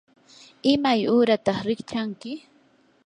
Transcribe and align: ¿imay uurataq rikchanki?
¿imay 0.71 1.01
uurataq 1.13 1.57
rikchanki? 1.67 2.31